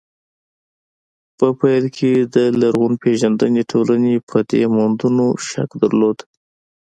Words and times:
په 1.37 1.47
پيل 1.59 1.85
کې 1.97 2.11
د 2.35 2.35
لرغونپېژندنې 2.61 3.61
ټولنې 3.71 4.15
په 4.29 4.37
دې 4.49 4.63
موندنو 4.75 5.27
شک 5.49 5.69
درلود. 5.81 6.17